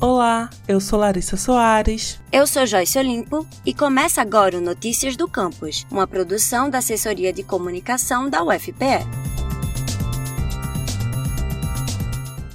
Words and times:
Olá, 0.00 0.48
eu 0.68 0.78
sou 0.78 1.00
Larissa 1.00 1.36
Soares. 1.36 2.20
Eu 2.30 2.46
sou 2.46 2.64
Joyce 2.64 2.96
Olimpo 3.00 3.44
e 3.66 3.74
começa 3.74 4.22
agora 4.22 4.56
o 4.56 4.60
Notícias 4.60 5.16
do 5.16 5.26
Campus, 5.26 5.84
uma 5.90 6.06
produção 6.06 6.70
da 6.70 6.78
Assessoria 6.78 7.32
de 7.32 7.42
Comunicação 7.42 8.30
da 8.30 8.44
UFPE. 8.44 9.04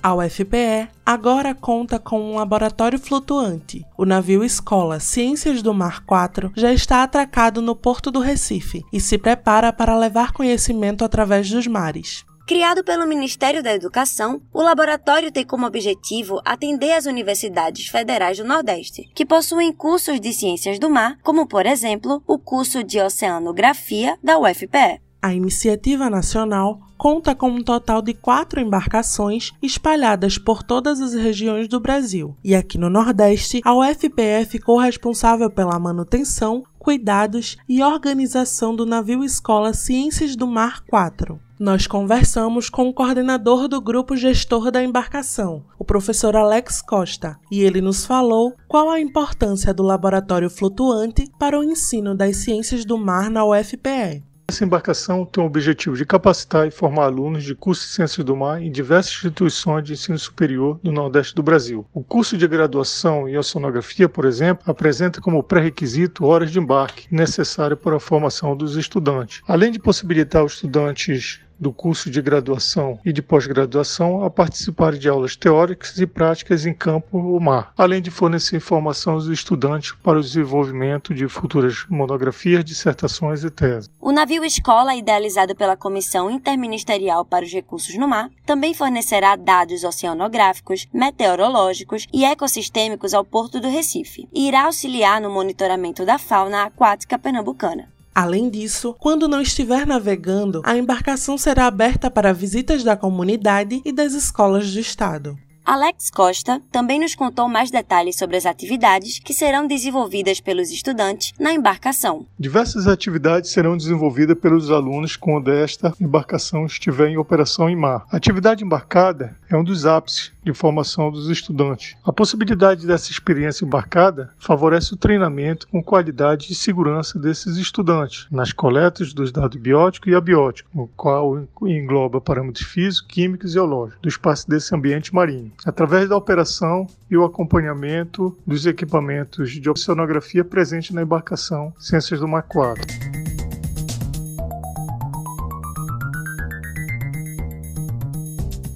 A 0.01 0.15
UFPE 0.15 0.87
agora 1.05 1.53
conta 1.53 1.99
com 1.99 2.31
um 2.31 2.35
laboratório 2.35 2.97
flutuante. 2.97 3.85
O 3.97 4.05
navio 4.05 4.41
Escola 4.41 5.01
Ciências 5.01 5.61
do 5.61 5.73
Mar 5.73 6.05
4 6.05 6.53
já 6.55 6.71
está 6.71 7.03
atracado 7.03 7.61
no 7.61 7.75
porto 7.75 8.09
do 8.09 8.21
Recife 8.21 8.83
e 8.91 9.01
se 9.01 9.17
prepara 9.17 9.73
para 9.73 9.97
levar 9.97 10.31
conhecimento 10.31 11.03
através 11.03 11.49
dos 11.49 11.67
mares. 11.67 12.23
Criado 12.45 12.83
pelo 12.83 13.07
Ministério 13.07 13.63
da 13.63 13.73
Educação, 13.73 14.41
o 14.53 14.61
laboratório 14.61 15.31
tem 15.31 15.45
como 15.45 15.65
objetivo 15.65 16.41
atender 16.43 16.91
as 16.91 17.05
universidades 17.05 17.87
federais 17.87 18.37
do 18.37 18.43
Nordeste, 18.43 19.09
que 19.15 19.25
possuem 19.25 19.71
cursos 19.71 20.19
de 20.19 20.33
ciências 20.33 20.77
do 20.77 20.89
mar, 20.89 21.17
como, 21.23 21.47
por 21.47 21.65
exemplo, 21.65 22.21
o 22.27 22.37
curso 22.37 22.83
de 22.83 22.99
Oceanografia 22.99 24.17
da 24.21 24.37
UFPE. 24.37 24.99
A 25.21 25.33
iniciativa 25.33 26.09
nacional 26.09 26.81
conta 26.97 27.33
com 27.33 27.49
um 27.49 27.61
total 27.61 28.01
de 28.01 28.13
quatro 28.13 28.59
embarcações 28.59 29.51
espalhadas 29.61 30.37
por 30.37 30.63
todas 30.63 31.01
as 31.01 31.13
regiões 31.13 31.67
do 31.67 31.79
Brasil. 31.79 32.35
E 32.43 32.55
aqui 32.55 32.77
no 32.77 32.89
Nordeste, 32.89 33.61
a 33.63 33.73
UFPE 33.73 34.45
ficou 34.49 34.77
responsável 34.77 35.49
pela 35.49 35.79
manutenção, 35.79 36.63
cuidados 36.83 37.55
e 37.67 37.81
organização 37.81 38.75
do 38.75 38.85
navio 38.85 39.23
Escola 39.23 39.73
Ciências 39.73 40.35
do 40.35 40.45
Mar 40.45 40.83
4. 40.85 41.39
Nós 41.57 41.87
conversamos 41.87 42.69
com 42.69 42.89
o 42.89 42.93
coordenador 42.93 43.69
do 43.69 43.79
grupo 43.79 44.17
gestor 44.17 44.69
da 44.69 44.83
embarcação, 44.83 45.63
o 45.79 45.85
professor 45.85 46.35
Alex 46.35 46.81
Costa, 46.81 47.39
e 47.49 47.61
ele 47.61 47.79
nos 47.79 48.05
falou 48.05 48.53
qual 48.67 48.89
a 48.89 48.99
importância 48.99 49.73
do 49.73 49.81
laboratório 49.81 50.49
flutuante 50.49 51.31
para 51.39 51.57
o 51.57 51.63
ensino 51.63 52.13
das 52.13 52.37
ciências 52.37 52.83
do 52.83 52.97
mar 52.97 53.29
na 53.29 53.45
UFPE. 53.45 54.32
Essa 54.47 54.65
embarcação 54.65 55.25
tem 55.25 55.41
o 55.43 55.47
objetivo 55.47 55.95
de 55.95 56.05
capacitar 56.05 56.67
e 56.67 56.71
formar 56.71 57.05
alunos 57.05 57.43
de 57.43 57.55
curso 57.55 57.83
de 57.83 57.93
Ciências 57.93 58.25
do 58.25 58.35
Mar 58.35 58.61
em 58.61 58.69
diversas 58.69 59.13
instituições 59.13 59.85
de 59.85 59.93
ensino 59.93 60.19
superior 60.19 60.79
do 60.83 60.91
Nordeste 60.91 61.33
do 61.33 61.41
Brasil. 61.41 61.85
O 61.93 62.03
curso 62.03 62.37
de 62.37 62.47
graduação 62.47 63.27
em 63.27 63.37
oceanografia, 63.37 64.09
por 64.09 64.25
exemplo, 64.25 64.63
apresenta 64.69 65.21
como 65.21 65.41
pré-requisito 65.41 66.25
horas 66.25 66.51
de 66.51 66.59
embarque 66.59 67.07
necessárias 67.09 67.79
para 67.79 67.95
a 67.95 68.01
formação 68.01 68.55
dos 68.55 68.75
estudantes, 68.75 69.41
além 69.47 69.71
de 69.71 69.79
possibilitar 69.79 70.43
os 70.43 70.55
estudantes 70.55 71.39
do 71.63 71.73
curso 71.73 72.11
de 72.11 72.21
graduação 72.21 72.99
e 73.03 73.13
de 73.13 73.21
pós-graduação 73.21 74.23
a 74.23 74.29
participar 74.29 74.93
de 74.93 75.09
aulas 75.09 75.35
teóricas 75.35 75.97
e 75.97 76.05
práticas 76.05 76.65
em 76.65 76.73
campo 76.73 77.17
ou 77.17 77.39
mar, 77.39 77.73
além 77.77 78.01
de 78.01 78.11
fornecer 78.11 78.57
informação 78.57 79.13
aos 79.13 79.27
estudantes 79.27 79.93
para 80.03 80.19
o 80.19 80.21
desenvolvimento 80.21 81.13
de 81.13 81.27
futuras 81.27 81.85
monografias, 81.89 82.65
dissertações 82.65 83.43
e 83.43 83.49
teses. 83.49 83.89
O 83.99 84.11
navio 84.11 84.43
escola, 84.43 84.93
idealizado 84.95 85.55
pela 85.55 85.77
Comissão 85.77 86.29
Interministerial 86.29 87.23
para 87.23 87.45
os 87.45 87.51
Recursos 87.51 87.95
no 87.97 88.07
Mar, 88.07 88.29
também 88.45 88.73
fornecerá 88.73 89.35
dados 89.37 89.83
oceanográficos, 89.85 90.87
meteorológicos 90.93 92.05
e 92.11 92.25
ecossistêmicos 92.25 93.13
ao 93.13 93.23
Porto 93.23 93.61
do 93.61 93.69
Recife 93.69 94.27
e 94.33 94.47
irá 94.47 94.65
auxiliar 94.65 95.21
no 95.21 95.29
monitoramento 95.29 96.05
da 96.05 96.17
fauna 96.17 96.63
aquática 96.63 97.17
pernambucana. 97.17 97.92
Além 98.15 98.49
disso, 98.49 98.95
quando 98.99 99.27
não 99.27 99.41
estiver 99.41 99.87
navegando, 99.87 100.61
a 100.63 100.77
embarcação 100.77 101.35
será 101.37 101.65
aberta 101.65 102.11
para 102.11 102.31
visitas 102.31 102.83
da 102.83 102.95
comunidade 102.95 103.81
e 103.83 103.91
das 103.91 104.13
escolas 104.13 104.71
do 104.71 104.79
estado. 104.79 105.37
Alex 105.65 106.11
Costa 106.11 106.61
também 106.69 106.99
nos 106.99 107.15
contou 107.15 107.47
mais 107.47 107.71
detalhes 107.71 108.17
sobre 108.17 108.35
as 108.35 108.45
atividades 108.45 109.17
que 109.19 109.33
serão 109.33 109.65
desenvolvidas 109.65 110.41
pelos 110.41 110.69
estudantes 110.69 111.33
na 111.39 111.53
embarcação. 111.53 112.25
Diversas 112.37 112.85
atividades 112.85 113.51
serão 113.51 113.77
desenvolvidas 113.77 114.37
pelos 114.37 114.69
alunos 114.69 115.15
quando 115.15 115.49
esta 115.49 115.93
embarcação 116.01 116.65
estiver 116.65 117.07
em 117.07 117.17
operação 117.17 117.69
em 117.69 117.77
mar. 117.77 118.05
A 118.11 118.17
atividade 118.17 118.61
embarcada 118.61 119.37
é 119.49 119.55
um 119.55 119.63
dos 119.63 119.85
ápices 119.85 120.33
de 120.43 120.53
formação 120.53 121.09
dos 121.09 121.29
estudantes. 121.29 121.95
A 122.03 122.11
possibilidade 122.11 122.85
dessa 122.85 123.09
experiência 123.09 123.63
embarcada 123.63 124.33
favorece 124.37 124.93
o 124.93 124.97
treinamento 124.97 125.67
com 125.69 125.81
qualidade 125.81 126.51
e 126.51 126.55
segurança 126.55 127.17
desses 127.17 127.55
estudantes 127.55 128.27
nas 128.29 128.51
coletas 128.51 129.13
dos 129.13 129.31
dados 129.31 129.59
bióticos 129.59 130.11
e 130.11 130.15
abióticos, 130.15 130.69
o 130.75 130.87
qual 130.87 131.47
engloba 131.61 132.19
parâmetros 132.19 132.65
físicos, 132.65 133.07
químicos 133.07 133.51
e 133.51 133.53
geológicos 133.53 134.01
do 134.01 134.09
espaço 134.09 134.49
desse 134.49 134.75
ambiente 134.75 135.13
marinho, 135.15 135.52
através 135.65 136.09
da 136.09 136.17
operação 136.17 136.85
e 137.09 137.17
o 137.17 137.23
acompanhamento 137.23 138.37
dos 138.45 138.65
equipamentos 138.65 139.51
de 139.51 139.69
oceanografia 139.69 140.43
presentes 140.43 140.91
na 140.91 141.01
embarcação 141.01 141.73
Ciências 141.79 142.19
do 142.19 142.27
Mar 142.27 142.43
4. 142.43 143.23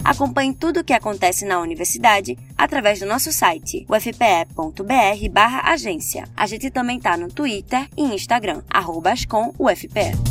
Acompanhe 0.08 0.56
tudo 0.56 0.80
o 0.80 0.84
que 0.86 0.94
acontece 0.94 1.46
na 1.46 1.60
universidade 1.60 2.38
através 2.58 3.02
do 3.02 3.06
nosso 3.06 3.34
site 3.34 3.86
ufpe.br/agência. 3.90 6.24
A 6.36 6.48
gente 6.48 6.72
também 6.72 6.98
tá 6.98 7.18
no 7.18 7.28
Twitter 7.28 7.90
e 7.98 8.04
Instagram 8.04 8.62
@ascomufpe. 8.72 10.27